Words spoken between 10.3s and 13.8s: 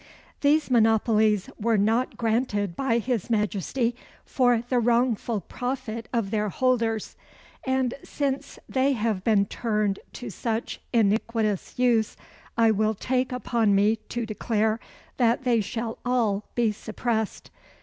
such iniquitous use, I will take upon